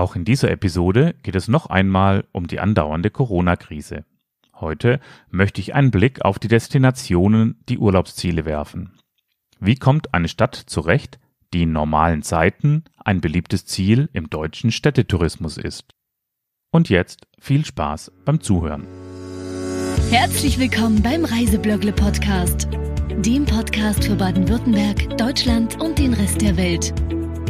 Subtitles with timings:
[0.00, 4.06] Auch in dieser Episode geht es noch einmal um die andauernde Corona-Krise.
[4.54, 8.92] Heute möchte ich einen Blick auf die Destinationen, die Urlaubsziele werfen.
[9.58, 11.18] Wie kommt eine Stadt zurecht,
[11.52, 15.92] die in normalen Zeiten ein beliebtes Ziel im deutschen Städtetourismus ist?
[16.70, 18.86] Und jetzt viel Spaß beim Zuhören.
[20.08, 22.68] Herzlich willkommen beim Reisebloggle Podcast,
[23.18, 26.94] dem Podcast für Baden-Württemberg, Deutschland und den Rest der Welt.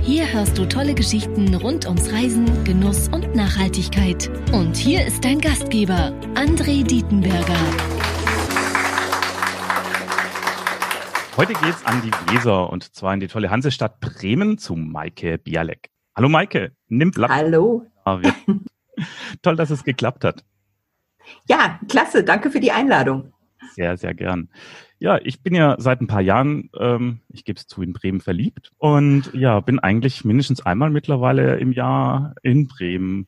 [0.02, 4.30] Hier hörst du tolle Geschichten rund ums Reisen, Genuss und Nachhaltigkeit.
[4.50, 7.58] Und hier ist dein Gastgeber, André Dietenberger.
[11.36, 15.90] Heute geht's an die Weser und zwar in die tolle Hansestadt Bremen zu Maike Bialek.
[16.16, 17.30] Hallo Maike, nimm Platz.
[17.30, 17.86] Hallo.
[19.42, 20.44] Toll, dass es geklappt hat.
[21.46, 22.24] Ja, klasse.
[22.24, 23.32] Danke für die Einladung.
[23.74, 24.48] Sehr, sehr gern.
[24.98, 28.20] Ja, ich bin ja seit ein paar Jahren, ähm, ich gebe es zu, in Bremen
[28.20, 33.26] verliebt und ja, bin eigentlich mindestens einmal mittlerweile im Jahr in Bremen.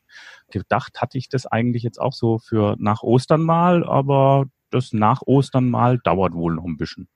[0.51, 5.21] Gedacht hatte ich das eigentlich jetzt auch so für nach Ostern mal, aber das nach
[5.25, 7.07] Ostern mal dauert wohl noch ein bisschen.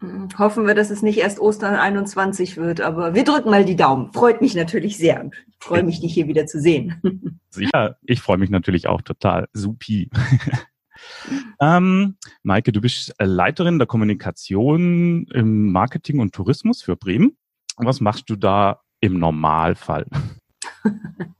[0.00, 3.76] Hm, hoffen wir, dass es nicht erst Ostern 21 wird, aber wir drücken mal die
[3.76, 4.12] Daumen.
[4.12, 5.30] Freut mich natürlich sehr.
[5.48, 7.40] Ich freue mich, dich hier wieder zu sehen.
[7.56, 9.48] Ja, ich freue mich natürlich auch total.
[9.52, 10.10] Supi.
[11.60, 17.36] Ähm, Maike, du bist Leiterin der Kommunikation im Marketing und Tourismus für Bremen.
[17.76, 20.06] Was machst du da im Normalfall?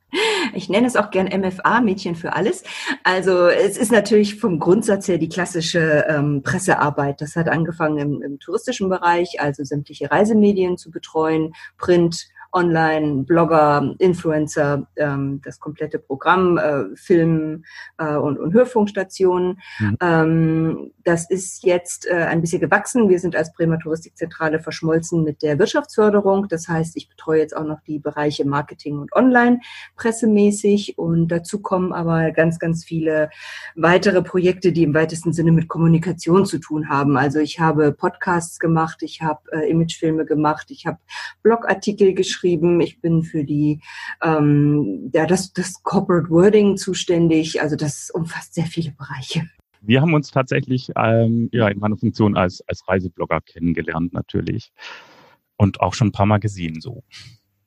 [0.55, 2.65] Ich nenne es auch gern MFA, Mädchen für alles.
[3.05, 7.21] Also es ist natürlich vom Grundsatz her die klassische ähm, Pressearbeit.
[7.21, 13.95] Das hat angefangen im, im touristischen Bereich, also sämtliche Reisemedien zu betreuen, Print, Online, Blogger,
[13.99, 17.67] Influencer, ähm, das komplette Programm, äh, Film
[17.99, 19.61] äh, und, und Hörfunkstationen.
[19.79, 19.97] Mhm.
[20.01, 23.11] Ähm, das ist jetzt äh, ein bisschen gewachsen.
[23.11, 26.49] Wir sind als Bremer Touristikzentrale verschmolzen mit der Wirtschaftsförderung.
[26.49, 29.61] Das heißt, ich betreue jetzt auch noch die Bereiche Marketing und Online
[29.97, 33.29] pressemäßig und dazu kommen aber ganz, ganz viele
[33.75, 37.19] weitere Projekte, die im weitesten Sinne mit Kommunikation zu tun haben.
[37.19, 40.97] Also ich habe Podcasts gemacht, ich habe äh, Imagefilme gemacht, ich habe
[41.43, 42.81] Blogartikel geschrieben, geschrieben.
[42.81, 43.81] Ich bin für die
[44.23, 47.61] ähm, ja das, das Corporate Wording zuständig.
[47.61, 49.49] Also das umfasst sehr viele Bereiche.
[49.81, 54.73] Wir haben uns tatsächlich ähm, ja in meiner Funktion als als Reiseblogger kennengelernt natürlich
[55.56, 57.03] und auch schon ein paar Mal gesehen so.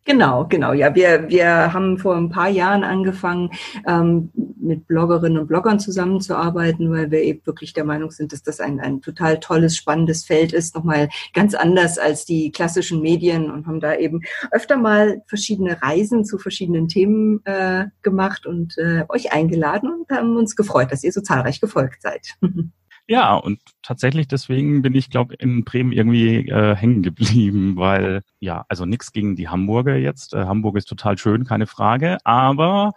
[0.09, 0.73] Genau, genau.
[0.73, 3.51] Ja, wir, wir haben vor ein paar Jahren angefangen,
[3.87, 8.59] ähm, mit Bloggerinnen und Bloggern zusammenzuarbeiten, weil wir eben wirklich der Meinung sind, dass das
[8.59, 13.67] ein, ein total tolles, spannendes Feld ist, nochmal ganz anders als die klassischen Medien und
[13.67, 19.31] haben da eben öfter mal verschiedene Reisen zu verschiedenen Themen äh, gemacht und äh, euch
[19.31, 22.35] eingeladen und haben uns gefreut, dass ihr so zahlreich gefolgt seid.
[23.09, 28.65] Ja, und tatsächlich deswegen bin ich, glaube in Bremen irgendwie äh, hängen geblieben, weil ja,
[28.69, 30.35] also nichts gegen die Hamburger jetzt.
[30.35, 32.93] Äh, Hamburg ist total schön, keine Frage, aber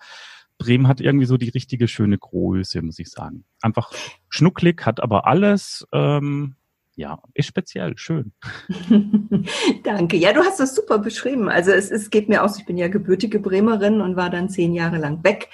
[0.58, 3.46] Bremen hat irgendwie so die richtige schöne Größe, muss ich sagen.
[3.62, 3.90] Einfach
[4.28, 5.86] schnucklig, hat aber alles.
[5.92, 6.56] Ähm,
[6.94, 8.32] ja, ist speziell, schön.
[9.82, 10.18] Danke.
[10.18, 11.48] Ja, du hast das super beschrieben.
[11.48, 14.74] Also es, es geht mir aus, ich bin ja gebürtige Bremerin und war dann zehn
[14.74, 15.48] Jahre lang weg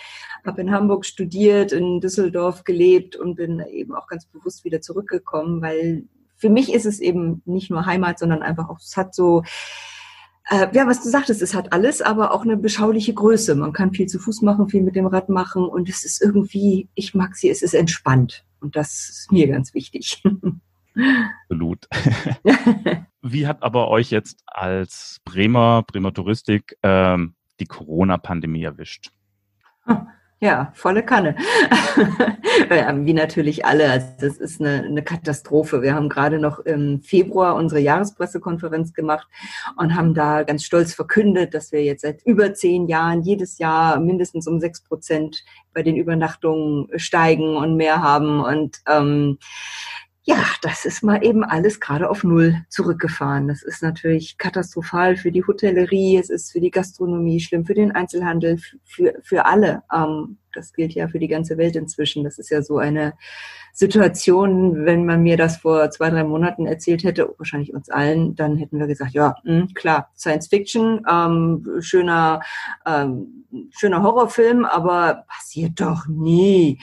[0.47, 5.63] habe in Hamburg studiert, in Düsseldorf gelebt und bin eben auch ganz bewusst wieder zurückgekommen,
[5.63, 6.05] weil
[6.37, 9.43] für mich ist es eben nicht nur Heimat, sondern einfach auch, es hat so,
[10.51, 13.55] äh, ja, was du sagtest, es hat alles, aber auch eine beschauliche Größe.
[13.55, 16.89] Man kann viel zu Fuß machen, viel mit dem Rad machen und es ist irgendwie,
[16.95, 20.23] ich mag sie, es ist entspannt und das ist mir ganz wichtig.
[21.43, 21.87] Absolut.
[23.23, 29.13] Wie hat aber euch jetzt als Bremer, Bremer Touristik ähm, die Corona-Pandemie erwischt?
[30.41, 31.35] Ja, volle Kanne.
[32.69, 33.91] Wie natürlich alle.
[33.91, 35.83] Also das ist eine, eine Katastrophe.
[35.83, 39.27] Wir haben gerade noch im Februar unsere Jahrespressekonferenz gemacht
[39.77, 43.99] und haben da ganz stolz verkündet, dass wir jetzt seit über zehn Jahren jedes Jahr
[43.99, 45.43] mindestens um sechs Prozent
[45.75, 48.41] bei den Übernachtungen steigen und mehr haben.
[48.41, 49.39] Und ähm,
[50.29, 53.49] ja, das ist mal eben alles gerade auf Null zurückgefahren.
[53.49, 57.93] Das ist natürlich katastrophal für die Hotellerie, es ist für die Gastronomie schlimm, für den
[57.93, 59.85] Einzelhandel, für, für alle.
[59.91, 62.25] Ähm, das gilt ja für die ganze Welt inzwischen.
[62.25, 63.15] Das ist ja so eine
[63.73, 68.59] Situation, wenn man mir das vor zwei, drei Monaten erzählt hätte, wahrscheinlich uns allen, dann
[68.59, 72.41] hätten wir gesagt, ja, mh, hm, klar, Science Fiction, ähm, schöner,
[72.85, 76.79] ähm, schöner Horrorfilm, aber passiert doch nie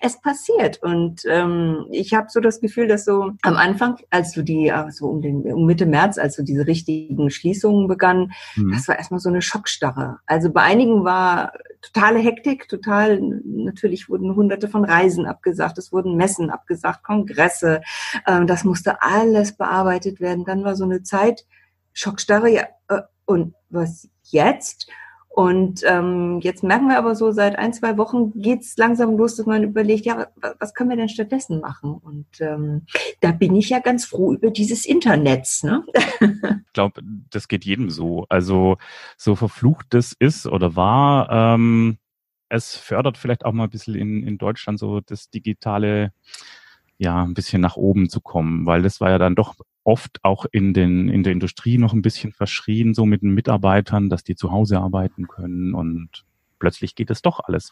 [0.00, 0.82] es passiert.
[0.82, 4.90] Und ähm, ich habe so das Gefühl, dass so am Anfang, als du die, äh,
[4.90, 8.72] so um, den, um Mitte März, als so diese richtigen Schließungen begannen, mhm.
[8.72, 10.18] das war erstmal so eine Schockstarre.
[10.26, 16.16] Also bei einigen war totale Hektik, total, natürlich wurden hunderte von Reisen abgesagt, es wurden
[16.16, 17.80] Messen abgesagt, Kongresse,
[18.26, 20.44] ähm, das musste alles bearbeitet werden.
[20.44, 21.46] Dann war so eine Zeit,
[21.94, 24.88] Schockstarre, ja, äh, und was jetzt?
[25.36, 29.44] Und ähm, jetzt merken wir aber so, seit ein, zwei Wochen geht's langsam los, dass
[29.44, 30.28] man überlegt, ja,
[30.58, 31.92] was können wir denn stattdessen machen?
[31.92, 32.86] Und ähm,
[33.20, 35.46] da bin ich ja ganz froh über dieses Internet.
[35.62, 35.84] Ne?
[36.20, 38.24] ich glaube, das geht jedem so.
[38.30, 38.78] Also
[39.18, 41.98] so verflucht das ist oder war, ähm,
[42.48, 46.14] es fördert vielleicht auch mal ein bisschen in, in Deutschland so das digitale
[46.98, 49.54] ja, ein bisschen nach oben zu kommen, weil das war ja dann doch
[49.84, 54.08] oft auch in den, in der Industrie noch ein bisschen verschrien, so mit den Mitarbeitern,
[54.08, 56.24] dass die zu Hause arbeiten können und
[56.58, 57.70] plötzlich geht es doch alles.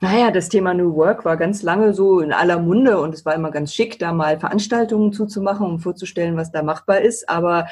[0.00, 3.34] Naja, das Thema New Work war ganz lange so in aller Munde und es war
[3.34, 7.28] immer ganz schick, da mal Veranstaltungen zuzumachen, um vorzustellen, was da machbar ist.
[7.28, 7.68] Aber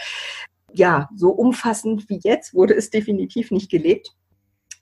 [0.72, 4.14] ja, so umfassend wie jetzt wurde es definitiv nicht gelebt.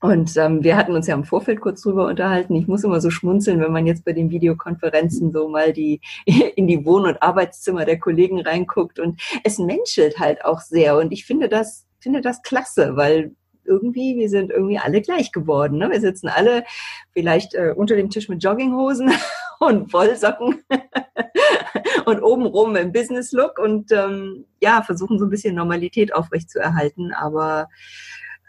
[0.00, 2.54] Und ähm, wir hatten uns ja im Vorfeld kurz drüber unterhalten.
[2.54, 6.66] Ich muss immer so schmunzeln, wenn man jetzt bei den Videokonferenzen so mal die in
[6.66, 8.98] die Wohn- und Arbeitszimmer der Kollegen reinguckt.
[8.98, 10.96] Und es menschelt halt auch sehr.
[10.96, 13.32] Und ich finde das, finde das klasse, weil
[13.64, 15.78] irgendwie, wir sind irgendwie alle gleich geworden.
[15.78, 15.90] Ne?
[15.90, 16.64] Wir sitzen alle
[17.12, 19.12] vielleicht äh, unter dem Tisch mit Jogginghosen
[19.60, 20.64] und Wollsocken
[22.06, 27.12] und obenrum im Business-Look und ähm, ja, versuchen so ein bisschen Normalität aufrechtzuerhalten.
[27.12, 27.68] Aber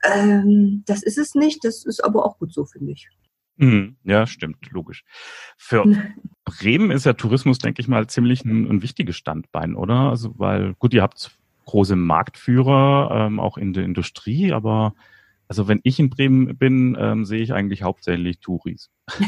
[0.03, 3.07] ähm, das ist es nicht, das ist aber auch gut so, finde ich.
[3.57, 3.97] Mhm.
[4.03, 5.03] Ja, stimmt, logisch.
[5.57, 5.85] Für
[6.45, 10.09] Bremen ist ja Tourismus, denke ich mal, ziemlich ein, ein wichtiges Standbein, oder?
[10.09, 11.31] Also, weil, gut, ihr habt
[11.65, 14.93] große Marktführer, ähm, auch in der Industrie, aber
[15.51, 18.89] also wenn ich in Bremen bin, ähm, sehe ich eigentlich hauptsächlich Touris.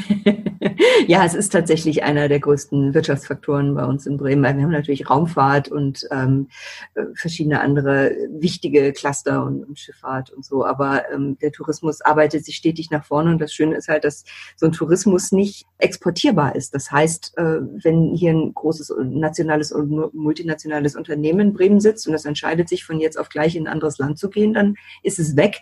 [1.08, 4.44] ja, es ist tatsächlich einer der größten Wirtschaftsfaktoren bei uns in Bremen.
[4.44, 6.48] Wir haben natürlich Raumfahrt und ähm,
[6.94, 10.66] äh, verschiedene andere wichtige Cluster und, und Schifffahrt und so.
[10.66, 14.24] Aber ähm, der Tourismus arbeitet sich stetig nach vorne und das Schöne ist halt, dass
[14.56, 16.74] so ein Tourismus nicht exportierbar ist.
[16.74, 22.14] Das heißt, äh, wenn hier ein großes nationales und multinationales Unternehmen in Bremen sitzt und
[22.14, 25.20] das entscheidet sich von jetzt auf gleich in ein anderes Land zu gehen, dann ist
[25.20, 25.58] es weg.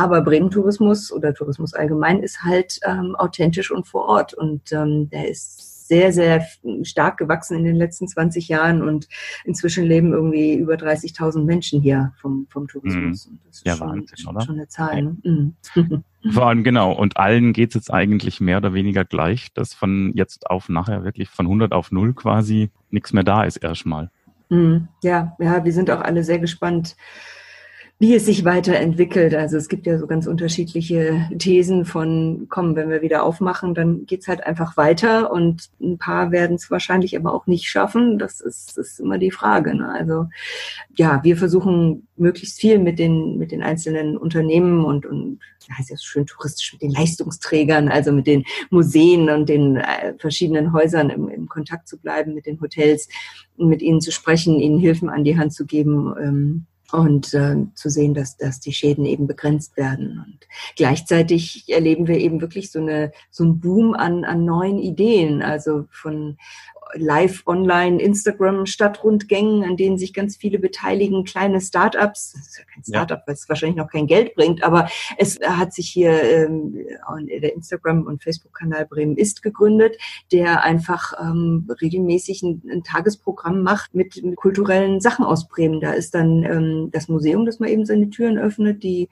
[0.00, 4.34] Aber Bremen Tourismus oder Tourismus allgemein ist halt ähm, authentisch authentisch und vor Ort.
[4.34, 6.46] Und ähm, der ist sehr, sehr
[6.82, 9.08] stark gewachsen in den letzten 20 Jahren und
[9.44, 13.28] inzwischen leben irgendwie über 30.000 Menschen hier vom, vom Tourismus.
[13.28, 13.38] Mhm.
[13.44, 14.40] das ist ja, schon, Wahnsinn, oder?
[14.42, 15.02] schon eine Zahl.
[15.02, 15.16] Ne?
[15.74, 16.04] Mhm.
[16.32, 16.92] Vor allem genau.
[16.92, 21.02] Und allen geht es jetzt eigentlich mehr oder weniger gleich, dass von jetzt auf nachher
[21.02, 24.10] wirklich von 100 auf 0 quasi nichts mehr da ist erstmal.
[24.48, 24.88] Mhm.
[25.02, 26.94] Ja, ja, wir sind auch alle sehr gespannt,
[28.00, 29.34] wie es sich weiterentwickelt.
[29.34, 34.06] Also es gibt ja so ganz unterschiedliche Thesen von, komm, wenn wir wieder aufmachen, dann
[34.06, 38.18] geht's halt einfach weiter und ein paar werden es wahrscheinlich aber auch nicht schaffen.
[38.18, 39.74] Das ist, ist immer die Frage.
[39.74, 39.92] Ne?
[39.92, 40.28] Also
[40.96, 45.38] ja, wir versuchen möglichst viel mit den, mit den einzelnen Unternehmen und, und
[45.68, 50.72] ja so schön touristisch, mit den Leistungsträgern, also mit den Museen und den äh, verschiedenen
[50.72, 53.10] Häusern im, im Kontakt zu bleiben, mit den Hotels,
[53.58, 56.14] mit ihnen zu sprechen, ihnen Hilfen an die Hand zu geben.
[56.18, 60.24] Ähm, und äh, zu sehen, dass, dass die Schäden eben begrenzt werden.
[60.24, 60.38] Und
[60.76, 65.86] gleichzeitig erleben wir eben wirklich so eine so ein Boom an, an neuen Ideen, also
[65.90, 66.36] von
[66.94, 72.32] live online Instagram Stadtrundgängen, an denen sich ganz viele beteiligen, kleine Startups.
[72.32, 73.24] Das ist ja kein Startup, ja.
[73.26, 76.74] weil es wahrscheinlich noch kein Geld bringt, aber es hat sich hier ähm,
[77.42, 79.96] der Instagram und Facebook-Kanal Bremen ist gegründet,
[80.32, 85.80] der einfach ähm, regelmäßig ein, ein Tagesprogramm macht mit, mit, kulturellen Sachen aus Bremen.
[85.80, 89.08] Da ist dann ähm, das Museum, das mal eben seine Türen öffnet, die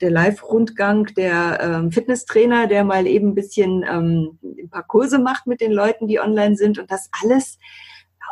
[0.00, 5.46] der Live-Rundgang, der ähm, Fitnesstrainer, der mal eben ein bisschen ähm, ein paar Kurse macht
[5.46, 7.58] mit den Leuten, die online sind und das alles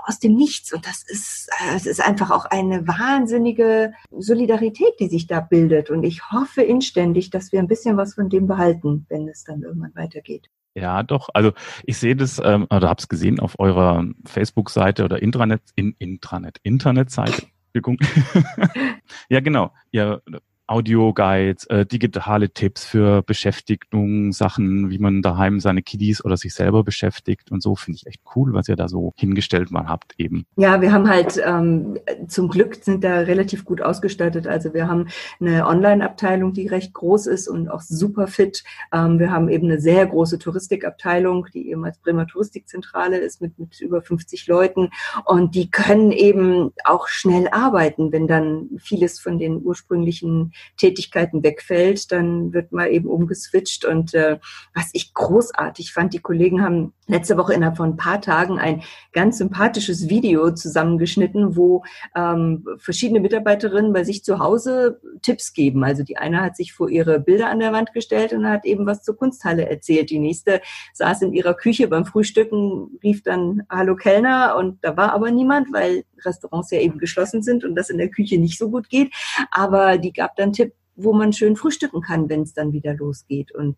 [0.06, 0.72] aus dem Nichts.
[0.72, 5.90] Und das ist, äh, es ist einfach auch eine wahnsinnige Solidarität, die sich da bildet.
[5.90, 9.62] Und ich hoffe inständig, dass wir ein bisschen was von dem behalten, wenn es dann
[9.62, 10.48] irgendwann weitergeht.
[10.74, 11.28] Ja, doch.
[11.34, 11.52] Also
[11.84, 16.58] ich sehe das, ähm, oder habe es gesehen auf eurer Facebook-Seite oder Intranet, in, Intranet,
[16.62, 17.46] Internetseite.
[19.28, 19.72] ja, genau.
[19.90, 20.22] Ihr
[20.66, 26.84] Audioguides, äh, digitale Tipps für Beschäftigung, Sachen, wie man daheim seine Kiddies oder sich selber
[26.84, 30.46] beschäftigt und so finde ich echt cool, was ihr da so hingestellt mal habt eben.
[30.56, 34.46] Ja, wir haben halt ähm, zum Glück sind da relativ gut ausgestattet.
[34.46, 38.64] Also wir haben eine Online-Abteilung, die recht groß ist und auch super fit.
[38.90, 43.58] Ähm, wir haben eben eine sehr große Touristikabteilung, die eben als Bremer Touristikzentrale ist mit,
[43.58, 44.88] mit über 50 Leuten
[45.26, 52.12] und die können eben auch schnell arbeiten, wenn dann vieles von den ursprünglichen Tätigkeiten wegfällt,
[52.12, 53.84] dann wird mal eben umgeswitcht.
[53.84, 54.38] Und äh,
[54.74, 58.82] was ich großartig fand, die Kollegen haben letzte Woche innerhalb von ein paar Tagen ein
[59.12, 61.84] ganz sympathisches Video zusammengeschnitten, wo
[62.16, 65.84] ähm, verschiedene Mitarbeiterinnen bei sich zu Hause Tipps geben.
[65.84, 68.86] Also die eine hat sich vor ihre Bilder an der Wand gestellt und hat eben
[68.86, 70.10] was zur Kunsthalle erzählt.
[70.10, 70.60] Die nächste
[70.94, 75.72] saß in ihrer Küche beim Frühstücken, rief dann Hallo Kellner und da war aber niemand,
[75.72, 79.12] weil Restaurants ja eben geschlossen sind und das in der Küche nicht so gut geht.
[79.50, 83.52] Aber die gab dann Tipp, wo man schön frühstücken kann, wenn es dann wieder losgeht.
[83.52, 83.76] Und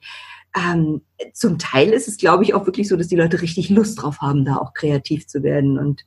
[0.54, 4.02] ähm, zum Teil ist es, glaube ich, auch wirklich so, dass die Leute richtig Lust
[4.02, 5.78] drauf haben, da auch kreativ zu werden.
[5.78, 6.04] Und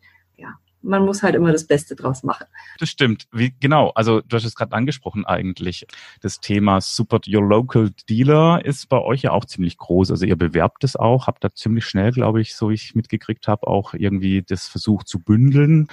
[0.82, 2.46] man muss halt immer das Beste draus machen.
[2.80, 3.28] Das stimmt.
[3.32, 3.92] Wie, genau.
[3.96, 5.86] Also du hast es gerade angesprochen eigentlich.
[6.22, 10.12] Das Thema Support Your Local Dealer ist bei euch ja auch ziemlich groß.
[10.12, 13.68] Also ihr bewerbt es auch, habt da ziemlich schnell, glaube ich, so ich mitgekriegt habe,
[13.68, 15.88] auch irgendwie das versucht zu bündeln.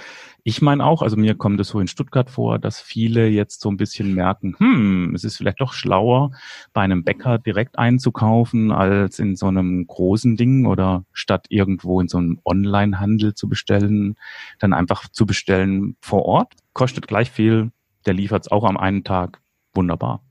[0.49, 3.69] Ich meine auch, also mir kommt es so in Stuttgart vor, dass viele jetzt so
[3.69, 6.31] ein bisschen merken, hm, es ist vielleicht doch schlauer,
[6.71, 12.07] bei einem Bäcker direkt einzukaufen, als in so einem großen Ding oder statt irgendwo in
[12.07, 14.15] so einem Online-Handel zu bestellen,
[14.59, 16.53] dann einfach zu bestellen vor Ort.
[16.71, 17.73] Kostet gleich viel,
[18.05, 19.41] der liefert es auch am einen Tag.
[19.73, 20.26] Wunderbar.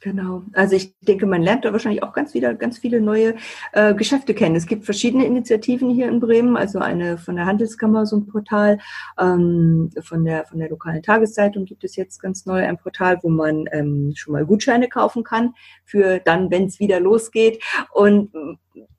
[0.00, 0.44] Genau.
[0.52, 3.34] Also ich denke, man lernt da wahrscheinlich auch ganz wieder ganz viele neue
[3.72, 4.54] äh, Geschäfte kennen.
[4.54, 8.78] Es gibt verschiedene Initiativen hier in Bremen, also eine von der Handelskammer, so ein Portal,
[9.18, 13.28] ähm, von der von der lokalen Tageszeitung gibt es jetzt ganz neu ein Portal, wo
[13.28, 17.62] man ähm, schon mal Gutscheine kaufen kann für dann, wenn es wieder losgeht.
[17.92, 18.30] Und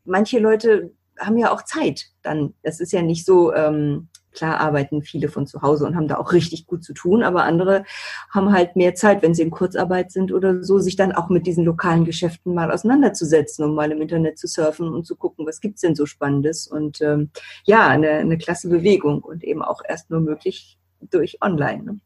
[0.03, 2.07] manche Leute haben ja auch Zeit.
[2.23, 3.53] Dann, das ist ja nicht so.
[3.53, 7.23] Ähm, Klar arbeiten viele von zu Hause und haben da auch richtig gut zu tun,
[7.23, 7.83] aber andere
[8.29, 11.47] haben halt mehr Zeit, wenn sie in Kurzarbeit sind oder so, sich dann auch mit
[11.47, 15.61] diesen lokalen Geschäften mal auseinanderzusetzen, um mal im Internet zu surfen und zu gucken, was
[15.61, 16.67] gibt's denn so Spannendes.
[16.67, 17.31] Und ähm,
[17.65, 20.77] ja, eine, eine klasse Bewegung und eben auch erst nur möglich
[21.09, 21.83] durch Online.
[21.83, 21.99] Ne?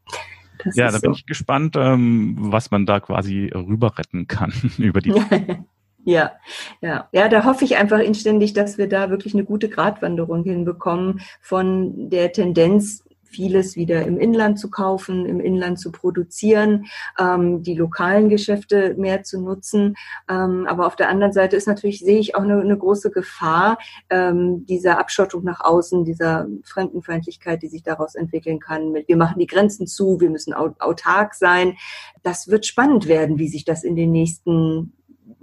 [0.74, 1.18] ja, da bin so.
[1.18, 5.12] ich gespannt, ähm, was man da quasi rüber retten kann über die.
[6.04, 6.32] Ja,
[6.82, 11.20] ja, ja, da hoffe ich einfach inständig, dass wir da wirklich eine gute Gratwanderung hinbekommen
[11.40, 16.86] von der Tendenz, vieles wieder im Inland zu kaufen, im Inland zu produzieren,
[17.18, 19.96] ähm, die lokalen Geschäfte mehr zu nutzen.
[20.28, 23.78] Ähm, aber auf der anderen Seite ist natürlich, sehe ich auch eine, eine große Gefahr
[24.08, 28.92] ähm, dieser Abschottung nach außen, dieser Fremdenfeindlichkeit, die sich daraus entwickeln kann.
[28.92, 31.76] Mit, wir machen die Grenzen zu, wir müssen autark sein.
[32.22, 34.92] Das wird spannend werden, wie sich das in den nächsten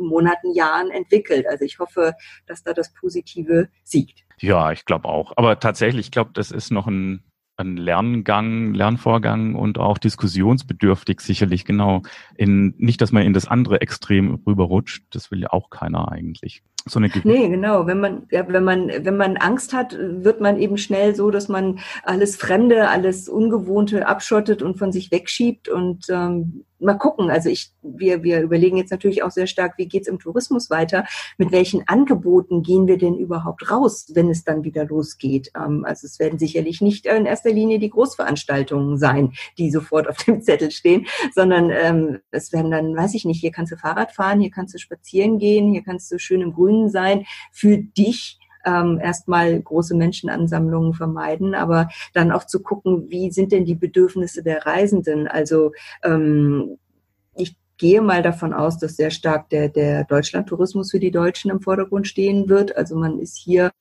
[0.07, 1.45] Monaten, Jahren entwickelt.
[1.47, 2.13] Also ich hoffe,
[2.45, 4.23] dass da das Positive siegt.
[4.39, 5.33] Ja, ich glaube auch.
[5.35, 7.23] Aber tatsächlich, ich glaube, das ist noch ein,
[7.57, 12.01] ein Lerngang, Lernvorgang und auch diskussionsbedürftig sicherlich genau.
[12.35, 15.03] In, nicht, dass man in das andere Extrem rüberrutscht.
[15.11, 17.85] Das will ja auch keiner eigentlich so eine Nee, genau.
[17.85, 21.47] Wenn man, ja, wenn man, wenn man Angst hat, wird man eben schnell so, dass
[21.47, 27.29] man alles Fremde, alles Ungewohnte abschottet und von sich wegschiebt und ähm, mal gucken.
[27.29, 31.05] Also ich, wir, wir überlegen jetzt natürlich auch sehr stark, wie geht's im Tourismus weiter?
[31.37, 35.51] Mit welchen Angeboten gehen wir denn überhaupt raus, wenn es dann wieder losgeht?
[35.55, 40.17] Ähm, also es werden sicherlich nicht in erster Linie die Großveranstaltungen sein, die sofort auf
[40.17, 44.11] dem Zettel stehen, sondern ähm, es werden dann, weiß ich nicht, hier kannst du Fahrrad
[44.11, 48.40] fahren, hier kannst du spazieren gehen, hier kannst du schön im Grünen sein für dich
[48.65, 54.43] ähm, erstmal große Menschenansammlungen vermeiden, aber dann auch zu gucken, wie sind denn die Bedürfnisse
[54.43, 55.27] der Reisenden?
[55.27, 55.71] Also
[56.03, 56.77] ähm,
[57.35, 61.61] ich gehe mal davon aus, dass sehr stark der, der Deutschlandtourismus für die Deutschen im
[61.61, 62.77] Vordergrund stehen wird.
[62.77, 63.71] Also man ist hier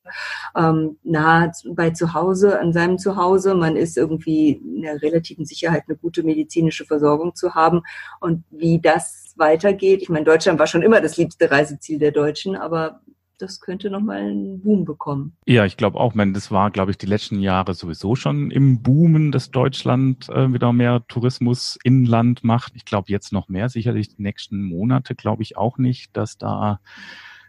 [0.57, 3.55] ähm, nahe bei zu Hause, an seinem Zuhause.
[3.55, 7.83] Man ist irgendwie in der relativen Sicherheit, eine gute medizinische Versorgung zu haben.
[8.21, 12.57] Und wie das weitergeht, ich meine, Deutschland war schon immer das liebste Reiseziel der Deutschen,
[12.57, 13.03] aber
[13.41, 15.37] das könnte nochmal einen Boom bekommen.
[15.47, 18.83] Ja, ich glaube auch, man, das war, glaube ich, die letzten Jahre sowieso schon im
[18.83, 22.73] Boomen, dass Deutschland äh, wieder mehr Tourismus inland macht.
[22.77, 26.81] Ich glaube jetzt noch mehr, sicherlich die nächsten Monate glaube ich auch nicht, dass da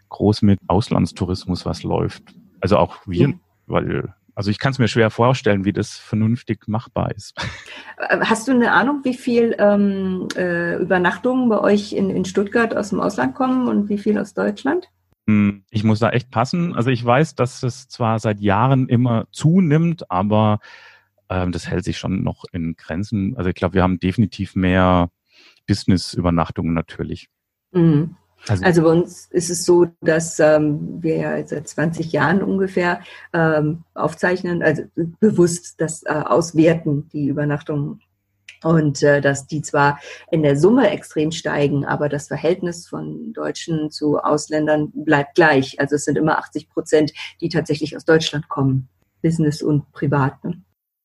[0.08, 2.22] groß mit Auslandstourismus was läuft.
[2.60, 3.34] Also auch wir, ja.
[3.66, 7.34] weil also ich kann es mir schwer vorstellen, wie das vernünftig machbar ist.
[7.98, 12.74] Äh, hast du eine Ahnung, wie viel ähm, äh, Übernachtungen bei euch in, in Stuttgart
[12.74, 14.88] aus dem Ausland kommen und wie viel aus Deutschland?
[15.26, 16.74] Hm, ich muss da echt passen.
[16.74, 20.58] Also ich weiß, dass es zwar seit Jahren immer zunimmt, aber
[21.28, 23.36] ähm, das hält sich schon noch in Grenzen.
[23.36, 25.10] Also ich glaube, wir haben definitiv mehr
[25.66, 27.28] Business-Übernachtungen natürlich.
[27.72, 28.16] Mhm.
[28.48, 33.00] Also, also, bei uns ist es so, dass ähm, wir ja seit 20 Jahren ungefähr
[33.32, 34.82] ähm, aufzeichnen, also
[35.20, 38.00] bewusst das äh, auswerten, die Übernachtungen
[38.62, 39.98] und äh, dass die zwar
[40.30, 45.80] in der Summe extrem steigen, aber das Verhältnis von Deutschen zu Ausländern bleibt gleich.
[45.80, 48.88] Also es sind immer 80 Prozent, die tatsächlich aus Deutschland kommen,
[49.22, 50.42] Business und Privat.
[50.44, 50.62] Ne?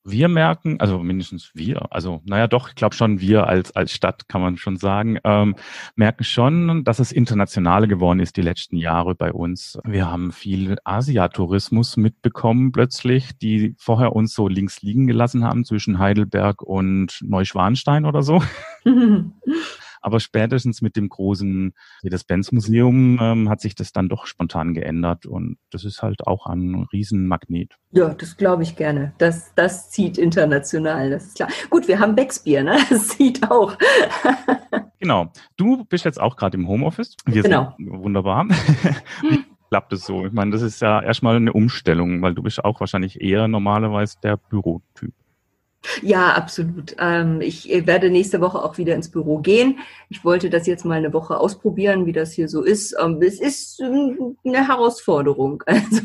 [0.09, 4.29] Wir merken, also mindestens wir, also naja doch, ich glaube schon wir als, als Stadt
[4.29, 5.55] kann man schon sagen, ähm,
[5.95, 9.77] merken schon, dass es internationale geworden ist die letzten Jahre bei uns.
[9.83, 15.99] Wir haben viel Asiatourismus mitbekommen plötzlich, die vorher uns so links liegen gelassen haben zwischen
[15.99, 18.41] Heidelberg und Neuschwanstein oder so.
[20.01, 21.73] Aber spätestens mit dem großen
[22.03, 26.87] Mercedes-Benz-Museum ähm, hat sich das dann doch spontan geändert und das ist halt auch ein
[26.91, 27.75] Riesenmagnet.
[27.91, 29.13] Ja, das glaube ich gerne.
[29.17, 31.49] Das, das zieht international, das ist klar.
[31.69, 32.77] Gut, wir haben Becksbier, ne?
[32.89, 33.77] Das zieht auch.
[34.99, 35.31] genau.
[35.55, 37.15] Du bist jetzt auch gerade im Homeoffice.
[37.25, 37.73] Wir genau.
[37.77, 38.45] sind wunderbar.
[39.21, 40.25] Wie klappt es so?
[40.25, 44.17] Ich meine, das ist ja erstmal eine Umstellung, weil du bist auch wahrscheinlich eher normalerweise
[44.23, 45.13] der Bürotyp.
[46.01, 46.95] Ja, absolut.
[46.99, 49.79] Ähm, ich werde nächste Woche auch wieder ins Büro gehen.
[50.09, 52.95] Ich wollte das jetzt mal eine Woche ausprobieren, wie das hier so ist.
[52.99, 55.63] Ähm, es ist ähm, eine Herausforderung.
[55.87, 56.01] Also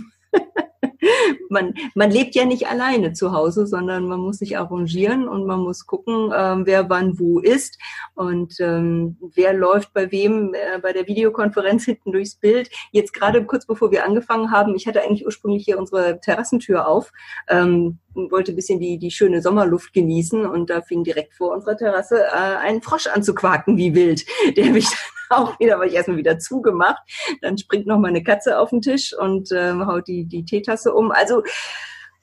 [1.48, 5.60] man, man lebt ja nicht alleine zu Hause, sondern man muss sich arrangieren und man
[5.60, 7.78] muss gucken, wer wann wo ist
[8.14, 12.70] und wer läuft bei wem äh, bei der Videokonferenz hinten durchs Bild.
[12.92, 17.12] Jetzt gerade kurz bevor wir angefangen haben, ich hatte eigentlich ursprünglich hier unsere Terrassentür auf,
[18.14, 22.25] wollte ein bisschen die, die schöne Sommerluft genießen und da fing direkt vor unserer Terrasse
[22.25, 24.25] äh, ein Frosch an zu quaken wie wild,
[24.57, 24.88] der mich
[25.31, 27.02] auch wieder, weil ich erstmal wieder zugemacht.
[27.40, 30.92] Dann springt noch mal eine Katze auf den Tisch und äh, haut die, die Teetasse
[30.92, 31.11] um.
[31.11, 31.42] Also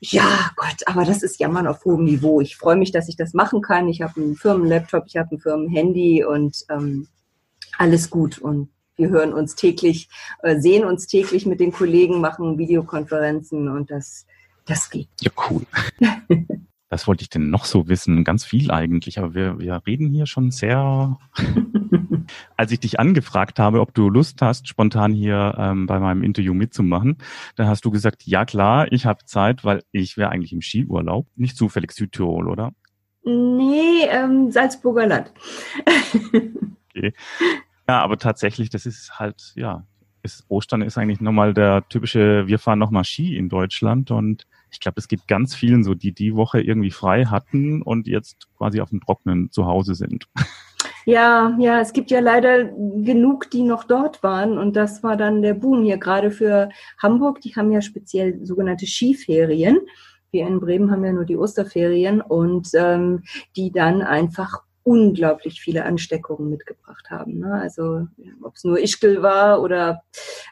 [0.02, 2.40] ja, Gott, aber das ist Jammern auf hohem Niveau.
[2.40, 3.90] Ich freue mich, dass ich das machen kann.
[3.90, 7.08] Ich habe einen Firmenlaptop, ich habe ein Firmenhandy und ähm,
[7.78, 8.38] alles gut.
[8.40, 10.08] Und wir hören uns täglich,
[10.42, 14.26] äh, sehen uns täglich mit den Kollegen, machen Videokonferenzen und das,
[14.70, 15.10] das geht.
[15.22, 15.66] Ja, cool.
[16.92, 18.24] Was wollte ich denn noch so wissen?
[18.24, 21.18] Ganz viel eigentlich, aber wir, wir reden hier schon sehr.
[22.58, 26.54] Als ich dich angefragt habe, ob du Lust hast, spontan hier ähm, bei meinem Interview
[26.54, 27.18] mitzumachen,
[27.56, 31.28] dann hast du gesagt, ja klar, ich habe Zeit, weil ich wäre eigentlich im Skiurlaub.
[31.36, 32.72] Nicht zufällig Südtirol, oder?
[33.24, 35.32] Nee, ähm, Salzburger Land.
[36.90, 37.14] okay.
[37.88, 39.86] Ja, aber tatsächlich, das ist halt, ja,
[40.24, 44.80] ist, Ostern ist eigentlich nochmal der typische, wir fahren nochmal Ski in Deutschland und ich
[44.80, 48.82] glaube, es geht ganz vielen so, die die Woche irgendwie frei hatten und jetzt quasi
[48.82, 50.26] auf dem Trocknen zu Hause sind.
[51.06, 55.42] Ja, ja, es gibt ja leider genug, die noch dort waren und das war dann
[55.42, 56.70] der Boom hier gerade für
[57.02, 57.42] Hamburg.
[57.42, 59.80] Die haben ja speziell sogenannte Skiferien.
[60.32, 63.24] Wir in Bremen haben ja nur die Osterferien und ähm,
[63.56, 67.38] die dann einfach unglaublich viele Ansteckungen mitgebracht haben.
[67.38, 67.54] Ne?
[67.62, 68.08] Also
[68.42, 70.02] ob es nur Ischgl war oder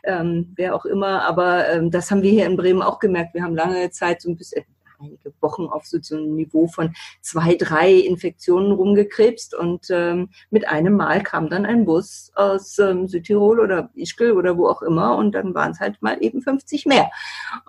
[0.03, 3.33] ähm, wer auch immer, aber ähm, das haben wir hier in Bremen auch gemerkt.
[3.33, 4.63] Wir haben lange Zeit so ein bisschen
[4.99, 10.95] einige Wochen auf so einem Niveau von zwei, drei Infektionen rumgekrebst und ähm, mit einem
[10.95, 15.33] Mal kam dann ein Bus aus ähm, Südtirol oder Ischgl oder wo auch immer und
[15.33, 17.09] dann waren es halt mal eben 50 mehr.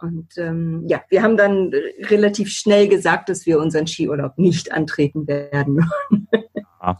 [0.00, 5.26] Und ähm, ja, wir haben dann relativ schnell gesagt, dass wir unseren Skiurlaub nicht antreten
[5.26, 5.88] werden.
[6.80, 6.98] ja.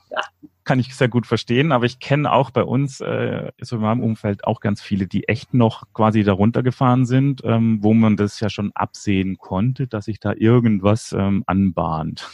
[0.64, 4.02] kann ich sehr gut verstehen, aber ich kenne auch bei uns, äh, so in meinem
[4.02, 8.40] Umfeld, auch ganz viele, die echt noch quasi darunter gefahren sind, ähm, wo man das
[8.40, 12.28] ja schon absehen konnte, dass sich da irgendwas ähm, anbahnt.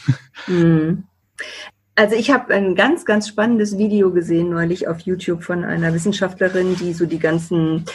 [0.47, 1.05] Mhm.
[1.97, 6.75] Also ich habe ein ganz, ganz spannendes Video gesehen neulich auf YouTube von einer Wissenschaftlerin,
[6.75, 7.85] die so die ganzen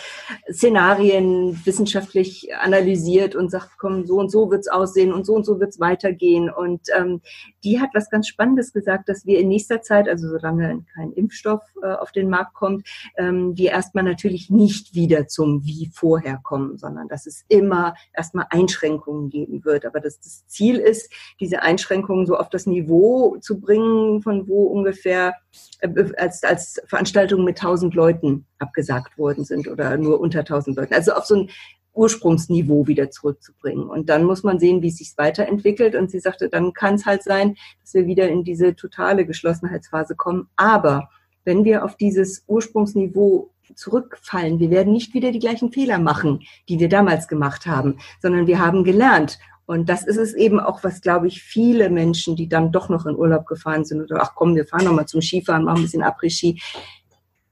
[0.51, 5.61] Szenarien wissenschaftlich analysiert und sagt, komm, so und so wird's aussehen und so und so
[5.61, 6.49] wird's weitergehen.
[6.49, 7.21] Und ähm,
[7.63, 11.61] die hat was ganz Spannendes gesagt, dass wir in nächster Zeit, also solange kein Impfstoff
[11.83, 16.79] äh, auf den Markt kommt, ähm, wir erstmal natürlich nicht wieder zum Wie vorher kommen,
[16.79, 19.85] sondern dass es immer erstmal Einschränkungen geben wird.
[19.85, 23.90] Aber dass das Ziel ist, diese Einschränkungen so auf das Niveau zu bringen,
[24.23, 25.35] von wo ungefähr
[25.81, 30.95] äh, als, als Veranstaltungen mit 1000 Leuten abgesagt worden sind oder nur unter 1000 Leuten.
[30.95, 31.51] Also auf so ein
[31.93, 33.85] Ursprungsniveau wieder zurückzubringen.
[33.85, 35.95] Und dann muss man sehen, wie es sich weiterentwickelt.
[35.95, 40.15] Und sie sagte, dann kann es halt sein, dass wir wieder in diese totale Geschlossenheitsphase
[40.15, 40.49] kommen.
[40.57, 41.11] Aber
[41.45, 44.59] wenn wir auf dieses Ursprungsniveau zurückfallen.
[44.59, 48.59] Wir werden nicht wieder die gleichen Fehler machen, die wir damals gemacht haben, sondern wir
[48.59, 49.39] haben gelernt
[49.71, 53.07] und das ist es eben auch, was, glaube ich, viele Menschen, die dann doch noch
[53.07, 55.83] in Urlaub gefahren sind oder ach komm, wir fahren noch mal zum Skifahren, machen ein
[55.85, 56.61] bisschen Après-Ski.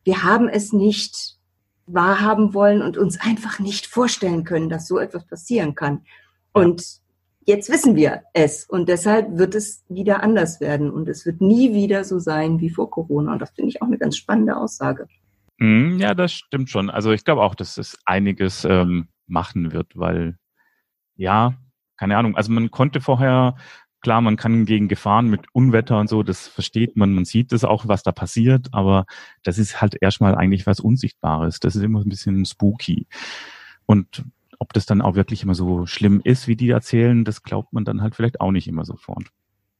[0.02, 1.36] Wir haben es nicht
[1.86, 6.00] wahrhaben wollen und uns einfach nicht vorstellen können, dass so etwas passieren kann.
[6.50, 6.82] Und
[7.46, 11.72] jetzt wissen wir es und deshalb wird es wieder anders werden und es wird nie
[11.72, 13.34] wieder so sein wie vor Corona.
[13.34, 15.06] Und das finde ich auch eine ganz spannende Aussage.
[15.58, 16.90] Mhm, ja, das stimmt schon.
[16.90, 20.36] Also ich glaube auch, dass es einiges ähm, machen wird, weil
[21.14, 21.54] ja,
[21.98, 23.56] keine Ahnung, also man konnte vorher,
[24.00, 27.64] klar, man kann gegen Gefahren mit Unwetter und so, das versteht man, man sieht das
[27.64, 29.04] auch, was da passiert, aber
[29.42, 31.60] das ist halt erstmal eigentlich was Unsichtbares.
[31.60, 33.06] Das ist immer ein bisschen spooky.
[33.86, 34.24] Und
[34.58, 37.84] ob das dann auch wirklich immer so schlimm ist, wie die erzählen, das glaubt man
[37.84, 39.26] dann halt vielleicht auch nicht immer sofort.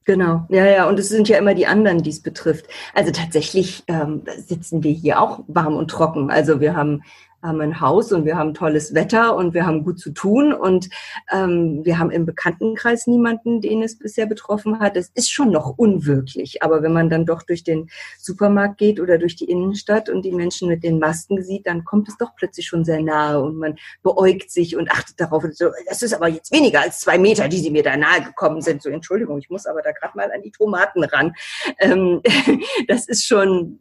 [0.05, 2.67] Genau, ja, ja, und es sind ja immer die anderen, die es betrifft.
[2.95, 6.31] Also tatsächlich ähm, sitzen wir hier auch warm und trocken.
[6.31, 7.03] Also wir haben
[7.43, 10.89] haben ein Haus und wir haben tolles Wetter und wir haben gut zu tun und
[11.33, 14.97] ähm, wir haben im Bekanntenkreis niemanden, den es bisher betroffen hat.
[14.97, 16.63] Es ist schon noch unwirklich.
[16.63, 20.33] Aber wenn man dann doch durch den Supermarkt geht oder durch die Innenstadt und die
[20.33, 23.77] Menschen mit den Masken sieht, dann kommt es doch plötzlich schon sehr nahe und man
[24.03, 25.45] beäugt sich und achtet darauf.
[25.53, 28.63] So, das ist aber jetzt weniger als zwei Meter, die sie mir da nahe gekommen
[28.63, 28.83] sind.
[28.83, 31.33] So, Entschuldigung, ich muss aber da gerade mal an die Tomaten ran.
[31.79, 32.21] Ähm,
[32.89, 33.79] das ist schon,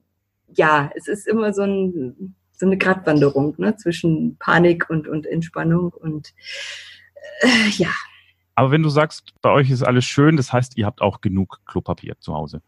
[0.53, 5.93] ja, es ist immer so ein so eine Gratwanderung ne, zwischen Panik und, und Entspannung
[5.93, 6.33] und
[7.41, 7.89] äh, ja.
[8.55, 11.61] Aber wenn du sagst, bei euch ist alles schön, das heißt, ihr habt auch genug
[11.65, 12.61] Klopapier zu Hause.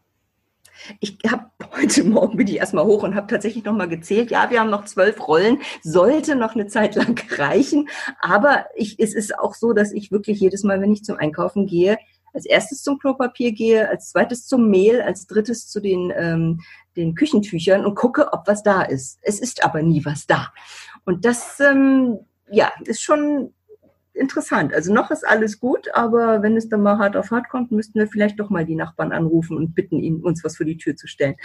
[1.00, 4.30] Ich habe heute Morgen bin ich erstmal hoch und habe tatsächlich noch mal gezählt.
[4.30, 7.88] Ja, wir haben noch zwölf Rollen, sollte noch eine Zeit lang reichen.
[8.20, 11.66] Aber ich, es ist auch so, dass ich wirklich jedes Mal, wenn ich zum Einkaufen
[11.66, 11.98] gehe,
[12.32, 16.60] als erstes zum Klopapier gehe, als zweites zum Mehl, als drittes zu den, ähm,
[16.96, 19.18] den Küchentüchern und gucke, ob was da ist.
[19.22, 20.52] Es ist aber nie was da.
[21.04, 22.18] Und das, ähm,
[22.50, 23.52] ja, ist schon
[24.12, 24.74] interessant.
[24.74, 27.98] Also noch ist alles gut, aber wenn es dann mal hart auf hart kommt, müssten
[27.98, 30.96] wir vielleicht doch mal die Nachbarn anrufen und bitten, ihnen uns was vor die Tür
[30.96, 31.36] zu stellen.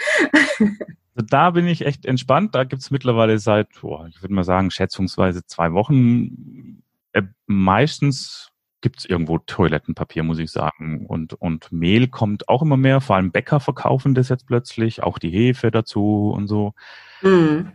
[1.18, 2.54] Also da bin ich echt entspannt.
[2.54, 9.00] Da gibt's mittlerweile seit, oh, ich würde mal sagen, schätzungsweise zwei Wochen äh, meistens gibt
[9.00, 11.06] es irgendwo Toilettenpapier, muss ich sagen.
[11.06, 15.18] Und, und Mehl kommt auch immer mehr, vor allem Bäcker verkaufen das jetzt plötzlich, auch
[15.18, 16.74] die Hefe dazu und so.
[17.22, 17.72] Mhm.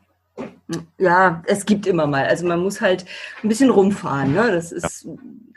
[0.97, 2.25] Ja, es gibt immer mal.
[2.25, 3.05] Also man muss halt
[3.43, 4.33] ein bisschen rumfahren.
[4.33, 4.51] Ne?
[4.51, 5.07] Das ist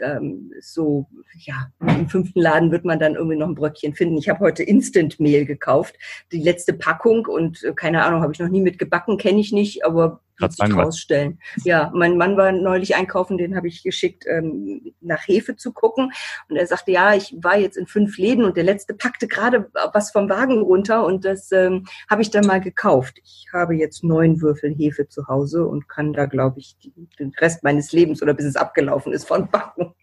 [0.01, 0.17] ja.
[0.17, 1.07] ähm, so,
[1.39, 4.19] ja, im fünften Laden wird man dann irgendwie noch ein Bröckchen finden.
[4.19, 5.95] Ich habe heute Instant-Mehl gekauft,
[6.33, 9.53] die letzte Packung und äh, keine Ahnung, habe ich noch nie mit gebacken, kenne ich
[9.53, 11.39] nicht, aber wird sich rausstellen.
[11.65, 16.13] Ja, mein Mann war neulich einkaufen, den habe ich geschickt, ähm, nach Hefe zu gucken.
[16.49, 19.71] Und er sagte, ja, ich war jetzt in fünf Läden und der letzte packte gerade
[19.93, 23.19] was vom Wagen runter und das ähm, habe ich dann mal gekauft.
[23.23, 26.77] Ich habe jetzt neun Würfel Hefe zu Hause und kann da, glaube ich,
[27.19, 29.95] den Rest meines Lebens oder bis es abgelaufen ist von backen.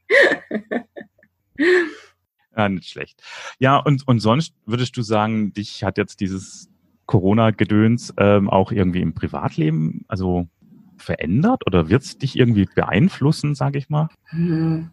[2.56, 3.22] ja, nicht schlecht.
[3.60, 6.71] Ja, und, und sonst würdest du sagen, dich hat jetzt dieses
[7.12, 10.48] Corona-Gedöns ähm, auch irgendwie im Privatleben also
[10.96, 14.08] verändert oder wird es dich irgendwie beeinflussen, sage ich mal?
[14.30, 14.92] Hm.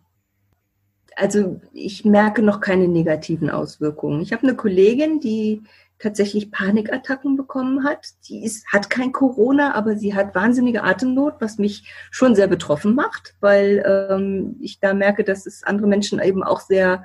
[1.14, 4.20] Also ich merke noch keine negativen Auswirkungen.
[4.20, 5.62] Ich habe eine Kollegin, die
[6.00, 8.08] tatsächlich Panikattacken bekommen hat.
[8.28, 12.96] Die ist, hat kein Corona, aber sie hat wahnsinnige Atemnot, was mich schon sehr betroffen
[12.96, 17.04] macht, weil ähm, ich da merke, dass es andere Menschen eben auch sehr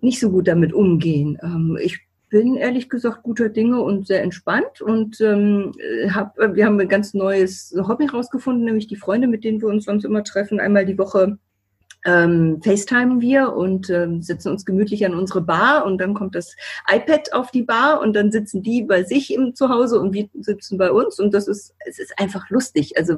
[0.00, 1.38] nicht so gut damit umgehen.
[1.42, 5.72] Ähm, ich bin ehrlich gesagt guter Dinge und sehr entspannt und ähm,
[6.14, 9.84] hab, wir haben ein ganz neues Hobby rausgefunden, nämlich die Freunde, mit denen wir uns
[9.84, 11.38] sonst immer treffen, einmal die Woche
[12.06, 16.56] ähm, FaceTimen wir und ähm, setzen uns gemütlich an unsere Bar und dann kommt das
[16.90, 20.78] iPad auf die Bar und dann sitzen die bei sich im Zuhause und wir sitzen
[20.78, 22.96] bei uns und das ist, es ist einfach lustig.
[22.96, 23.16] Also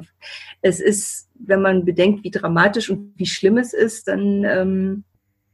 [0.61, 5.03] es ist, wenn man bedenkt, wie dramatisch und wie schlimm es ist, dann ähm,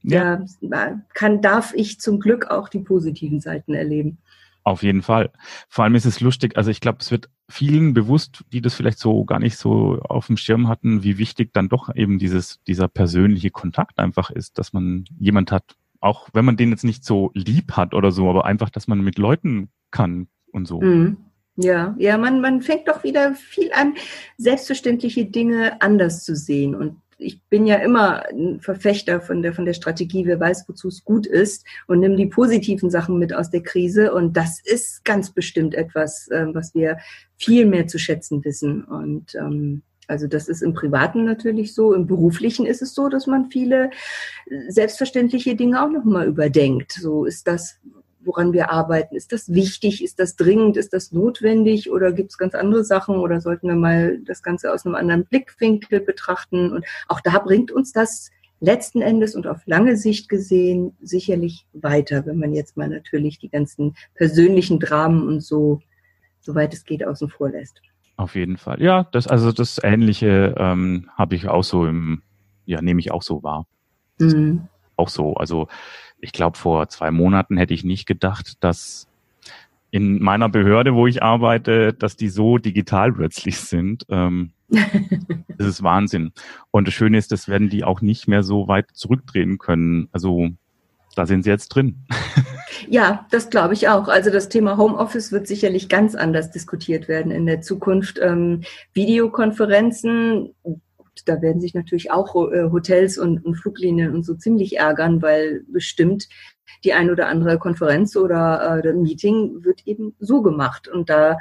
[0.04, 0.42] ja.
[0.62, 4.18] ja, kann, darf ich zum Glück auch die positiven Seiten erleben.
[4.64, 5.32] Auf jeden Fall.
[5.68, 9.00] Vor allem ist es lustig, also ich glaube, es wird vielen bewusst, die das vielleicht
[9.00, 12.88] so gar nicht so auf dem Schirm hatten, wie wichtig dann doch eben dieses, dieser
[12.88, 17.32] persönliche Kontakt einfach ist, dass man jemand hat, auch wenn man den jetzt nicht so
[17.34, 20.82] lieb hat oder so, aber einfach, dass man mit Leuten kann und so.
[20.82, 21.18] Mhm.
[21.56, 23.96] Ja, ja, man, man fängt doch wieder viel an,
[24.38, 29.66] selbstverständliche Dinge anders zu sehen und ich bin ja immer ein Verfechter von der, von
[29.66, 33.50] der Strategie, wer weiß, wozu es gut ist und nimm die positiven Sachen mit aus
[33.50, 34.14] der Krise.
[34.14, 36.98] Und das ist ganz bestimmt etwas, äh, was wir
[37.38, 38.84] viel mehr zu schätzen wissen.
[38.86, 43.28] Und ähm, also das ist im Privaten natürlich so, im Beruflichen ist es so, dass
[43.28, 43.92] man viele
[44.70, 46.94] selbstverständliche Dinge auch nochmal überdenkt.
[46.94, 47.78] So ist das,
[48.22, 49.16] woran wir arbeiten.
[49.16, 50.04] Ist das wichtig?
[50.04, 50.78] Ist das dringend?
[50.78, 51.92] Ist das notwendig?
[51.92, 53.18] Oder gibt es ganz andere Sachen?
[53.18, 56.72] Oder sollten wir mal das Ganze aus einem anderen Blickwinkel betrachten?
[56.72, 62.26] Und auch da bringt uns das letzten Endes und auf lange Sicht gesehen sicherlich weiter,
[62.26, 65.82] wenn man jetzt mal natürlich die ganzen persönlichen Dramen und so,
[66.42, 67.82] soweit es geht, außen vor lässt.
[68.18, 68.82] Auf jeden Fall.
[68.82, 72.22] Ja, das, also das Ähnliche ähm, habe ich auch so im,
[72.66, 73.66] ja, nehme ich auch so wahr.
[74.20, 74.68] Mhm.
[74.98, 75.36] Auch so.
[75.36, 75.70] Also
[76.22, 79.08] ich glaube, vor zwei Monaten hätte ich nicht gedacht, dass
[79.92, 84.06] in meiner Behörde, wo ich arbeite, dass die so digital plötzlich sind.
[84.10, 86.32] Ähm, das ist Wahnsinn.
[86.72, 90.10] Und das Schöne ist, das werden die auch nicht mehr so weit zurückdrehen können.
[90.12, 90.50] Also
[91.16, 92.06] da sind sie jetzt drin.
[92.88, 94.08] Ja, das glaube ich auch.
[94.08, 98.20] Also das Thema Homeoffice wird sicherlich ganz anders diskutiert werden in der Zukunft.
[98.22, 98.62] Ähm,
[98.94, 100.56] Videokonferenzen
[101.28, 105.64] da werden sich natürlich auch äh, Hotels und, und Fluglinien und so ziemlich ärgern, weil
[105.68, 106.28] bestimmt
[106.84, 110.88] die ein oder andere Konferenz oder äh, Meeting wird eben so gemacht.
[110.88, 111.38] Und da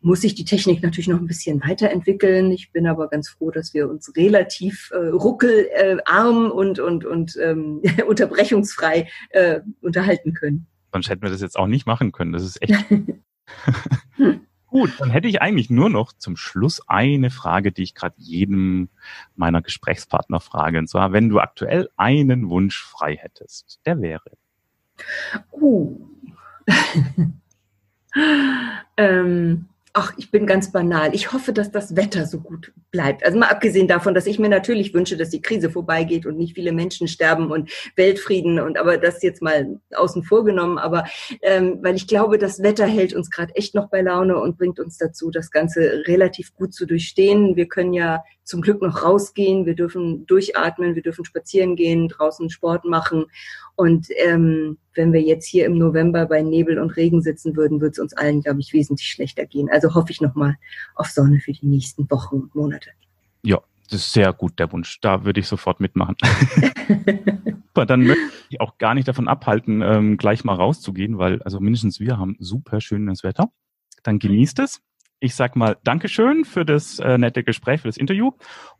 [0.00, 2.50] muss sich die Technik natürlich noch ein bisschen weiterentwickeln.
[2.52, 7.80] Ich bin aber ganz froh, dass wir uns relativ äh, ruckelarm und, und, und ähm,
[8.06, 10.66] unterbrechungsfrei äh, unterhalten können.
[10.92, 12.32] Sonst hätten wir das jetzt auch nicht machen können.
[12.32, 12.84] Das ist echt.
[14.74, 18.88] Gut, dann hätte ich eigentlich nur noch zum Schluss eine Frage, die ich gerade jedem
[19.36, 20.80] meiner Gesprächspartner frage.
[20.80, 24.32] Und zwar, wenn du aktuell einen Wunsch frei hättest, der wäre.
[25.52, 26.08] Uh.
[28.96, 31.14] ähm, ach, ich bin ganz banal.
[31.14, 33.24] Ich hoffe, dass das Wetter so gut bleibt.
[33.24, 36.54] Also mal abgesehen davon, dass ich mir natürlich wünsche, dass die Krise vorbeigeht und nicht
[36.54, 40.78] viele Menschen sterben und Weltfrieden und aber das jetzt mal außen vor genommen.
[40.78, 41.04] Aber
[41.42, 44.80] ähm, weil ich glaube, das Wetter hält uns gerade echt noch bei Laune und bringt
[44.80, 47.54] uns dazu, das Ganze relativ gut zu durchstehen.
[47.54, 52.50] Wir können ja zum Glück noch rausgehen, wir dürfen durchatmen, wir dürfen spazieren gehen, draußen
[52.50, 53.26] Sport machen.
[53.74, 57.92] Und ähm, wenn wir jetzt hier im November bei Nebel und Regen sitzen würden, würde
[57.92, 59.68] es uns allen, glaube ich, wesentlich schlechter gehen.
[59.70, 60.56] Also hoffe ich nochmal
[60.94, 62.90] auf Sonne für die nächsten Wochen und Monate.
[63.42, 65.00] Ja, das ist sehr gut, der Wunsch.
[65.00, 66.16] Da würde ich sofort mitmachen.
[67.74, 71.58] super, dann möchte ich auch gar nicht davon abhalten, ähm, gleich mal rauszugehen, weil also
[71.58, 73.50] mindestens wir haben super schönes Wetter.
[74.04, 74.80] Dann genießt es
[75.20, 78.32] ich sag mal Dankeschön für das äh, nette Gespräch, für das Interview.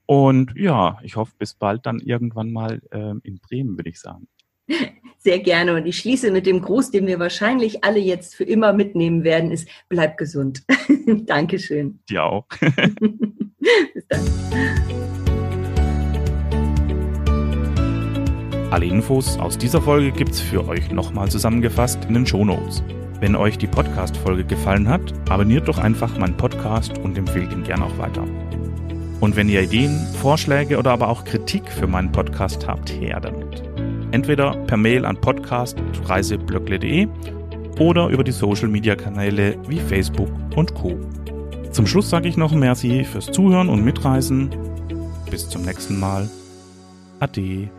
[0.06, 4.28] Und ja, ich hoffe, bis bald dann irgendwann mal äh, in Bremen, würde ich sagen.
[5.18, 5.74] Sehr gerne.
[5.74, 9.50] Und ich schließe mit dem Gruß, den wir wahrscheinlich alle jetzt für immer mitnehmen werden,
[9.50, 10.64] ist, bleib gesund.
[11.06, 12.00] Dankeschön.
[12.10, 12.46] Dir auch.
[13.94, 14.20] bis dann.
[18.70, 22.82] Alle Infos aus dieser Folge gibt's für euch nochmal zusammengefasst in den Show Notes.
[23.24, 27.86] Wenn euch die Podcast-Folge gefallen hat, abonniert doch einfach meinen Podcast und empfehlt ihn gerne
[27.86, 28.22] auch weiter.
[29.20, 33.62] Und wenn ihr Ideen, Vorschläge oder aber auch Kritik für meinen Podcast habt, her damit.
[34.10, 37.08] Entweder per Mail an podcast.reiseblöckle.de
[37.78, 41.00] oder über die Social Media Kanäle wie Facebook und Co.
[41.72, 44.50] Zum Schluss sage ich noch merci fürs Zuhören und Mitreisen.
[45.30, 46.28] Bis zum nächsten Mal.
[47.20, 47.70] Ade.